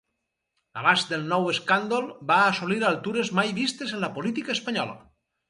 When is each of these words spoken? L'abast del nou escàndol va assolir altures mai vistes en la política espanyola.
L'abast 0.77 1.11
del 1.11 1.27
nou 1.33 1.45
escàndol 1.51 2.07
va 2.31 2.39
assolir 2.47 2.79
altures 2.93 3.31
mai 3.41 3.53
vistes 3.61 3.95
en 3.99 4.03
la 4.07 4.11
política 4.19 4.55
espanyola. 4.57 4.99